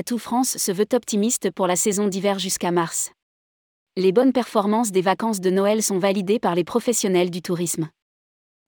[0.00, 3.12] Atout France se veut optimiste pour la saison d'hiver jusqu'à mars.
[3.98, 7.90] Les bonnes performances des vacances de Noël sont validées par les professionnels du tourisme.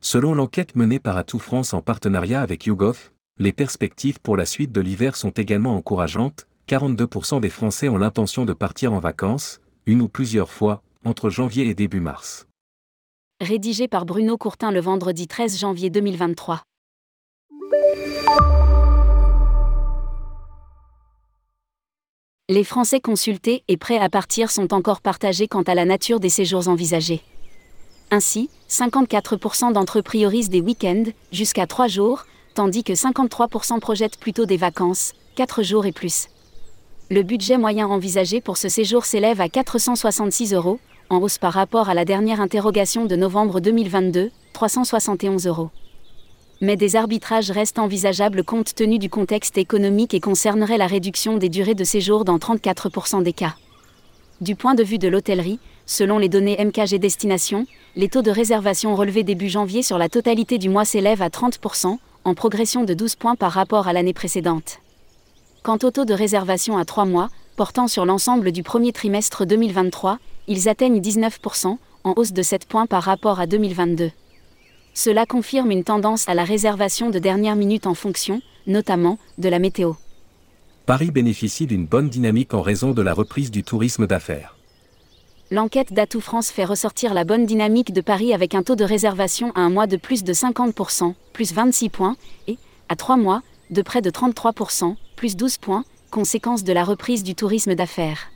[0.00, 3.10] Selon l'enquête menée par Atout France en partenariat avec YouGov,
[3.40, 6.46] les perspectives pour la suite de l'hiver sont également encourageantes.
[6.68, 11.66] 42% des Français ont l'intention de partir en vacances, une ou plusieurs fois, entre janvier
[11.66, 12.46] et début mars.
[13.40, 16.62] Rédigé par Bruno Courtin le vendredi 13 janvier 2023.
[22.48, 26.28] Les Français consultés et prêts à partir sont encore partagés quant à la nature des
[26.28, 27.20] séjours envisagés.
[28.12, 32.24] Ainsi, 54% d'entre eux priorisent des week-ends, jusqu'à 3 jours,
[32.54, 36.28] tandis que 53% projettent plutôt des vacances, 4 jours et plus.
[37.10, 40.78] Le budget moyen envisagé pour ce séjour s'élève à 466 euros,
[41.10, 45.70] en hausse par rapport à la dernière interrogation de novembre 2022, 371 euros.
[46.62, 51.50] Mais des arbitrages restent envisageables compte tenu du contexte économique et concerneraient la réduction des
[51.50, 53.56] durées de séjour dans 34% des cas.
[54.40, 58.94] Du point de vue de l'hôtellerie, selon les données MKG Destination, les taux de réservation
[58.94, 63.16] relevés début janvier sur la totalité du mois s'élèvent à 30%, en progression de 12
[63.16, 64.78] points par rapport à l'année précédente.
[65.62, 70.18] Quant au taux de réservation à 3 mois, portant sur l'ensemble du premier trimestre 2023,
[70.48, 74.10] ils atteignent 19%, en hausse de 7 points par rapport à 2022.
[74.96, 79.58] Cela confirme une tendance à la réservation de dernière minute en fonction, notamment, de la
[79.58, 79.92] météo.
[80.86, 84.56] Paris bénéficie d'une bonne dynamique en raison de la reprise du tourisme d'affaires.
[85.50, 89.52] L'enquête d'Atout France fait ressortir la bonne dynamique de Paris avec un taux de réservation
[89.54, 92.16] à un mois de plus de 50%, plus 26 points,
[92.48, 92.56] et,
[92.88, 97.34] à trois mois, de près de 33%, plus 12 points, conséquence de la reprise du
[97.34, 98.30] tourisme d'affaires.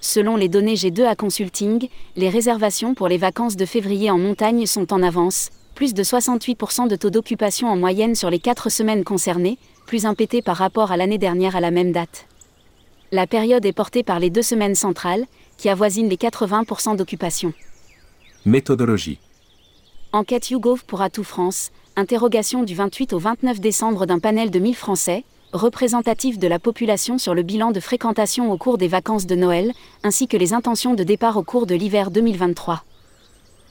[0.00, 4.92] Selon les données G2A Consulting, les réservations pour les vacances de février en montagne sont
[4.92, 9.58] en avance, plus de 68% de taux d'occupation en moyenne sur les 4 semaines concernées,
[9.86, 12.26] plus impété par rapport à l'année dernière à la même date.
[13.10, 15.26] La période est portée par les deux semaines centrales,
[15.58, 17.52] qui avoisine les 80% d'occupation.
[18.44, 19.18] Méthodologie.
[20.12, 24.74] Enquête YouGov pour Atout France, interrogation du 28 au 29 décembre d'un panel de 1000
[24.74, 29.34] Français, représentatifs de la population sur le bilan de fréquentation au cours des vacances de
[29.34, 32.82] Noël, ainsi que les intentions de départ au cours de l'hiver 2023.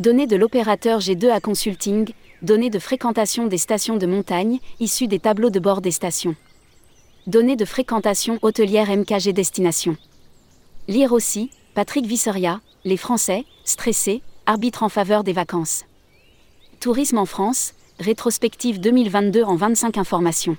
[0.00, 5.50] Données de l'opérateur G2A Consulting, données de fréquentation des stations de montagne, issues des tableaux
[5.50, 6.36] de bord des stations.
[7.26, 9.98] Données de fréquentation hôtelière MKG Destination.
[10.88, 15.84] Lire aussi, Patrick Visseria, Les Français, stressés, arbitre en faveur des vacances.
[16.80, 20.56] Tourisme en France, rétrospective 2022 en 25 informations.